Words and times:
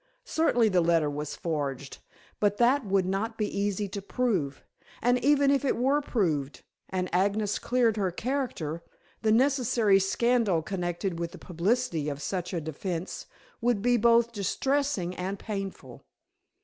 Certainly 0.25 0.69
the 0.69 0.81
letter 0.81 1.11
was 1.11 1.35
forged, 1.35 1.99
but 2.39 2.57
that 2.57 2.83
would 2.87 3.05
not 3.05 3.37
be 3.37 3.45
easy 3.55 3.87
to 3.89 4.01
prove. 4.01 4.63
And 4.99 5.23
even 5.23 5.51
if 5.51 5.63
it 5.63 5.77
were 5.77 6.01
proved 6.01 6.63
and 6.89 7.07
Agnes 7.13 7.59
cleared 7.59 7.97
her 7.97 8.09
character, 8.09 8.81
the 9.21 9.31
necessary 9.31 9.99
scandal 9.99 10.63
connected 10.63 11.19
with 11.19 11.33
the 11.33 11.37
publicity 11.37 12.09
of 12.09 12.19
such 12.19 12.51
a 12.51 12.59
defence 12.59 13.27
would 13.61 13.83
be 13.83 13.95
both 13.95 14.31
distressing 14.31 15.13
and 15.13 15.37
painful. 15.37 16.01